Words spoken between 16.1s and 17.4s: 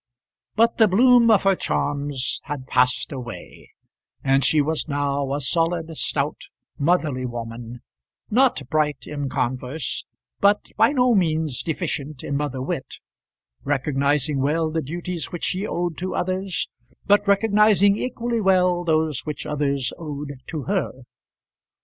others, but